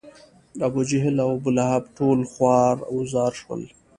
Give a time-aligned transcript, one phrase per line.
[0.67, 3.61] ابوجهل او ابولهب ټول خوار و زار شول.